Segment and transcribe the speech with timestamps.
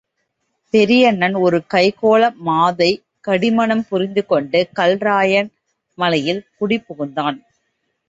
[0.73, 5.51] பெரியண்ணன் ஒரு கைக்கோள மாதைக் கடிமணம் புரிந்து கொண்டு, கல்ராயன்
[5.97, 7.39] மலையில் குடி புகுந்தான்.